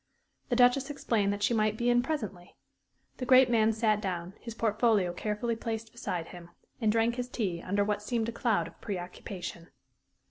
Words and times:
The 0.49 0.55
Duchess 0.55 0.89
explained 0.89 1.31
that 1.31 1.43
she 1.43 1.53
might 1.53 1.77
be 1.77 1.87
in 1.87 2.01
presently. 2.01 2.55
The 3.17 3.25
great 3.27 3.51
man 3.51 3.71
sat 3.71 4.01
down, 4.01 4.33
his 4.39 4.55
portfolio 4.55 5.13
carefully 5.13 5.55
placed 5.55 5.91
beside 5.91 6.29
him, 6.29 6.49
and 6.81 6.91
drank 6.91 7.17
his 7.17 7.29
tea 7.29 7.61
under 7.61 7.83
what 7.83 8.01
seemed 8.01 8.27
a 8.27 8.31
cloud 8.31 8.67
of 8.67 8.81
preoccupation. 8.81 9.67